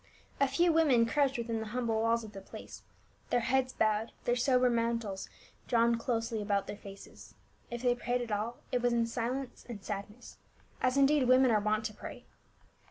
[0.39, 2.81] A few women crouched within the humble walls of the place,
[3.29, 5.29] their heads bowed, their somber mantles
[5.67, 7.35] drawn closely about their faces;
[7.69, 10.39] if they prayed at all it was in silence and sadness,
[10.81, 12.25] as indeed women are wont to pray.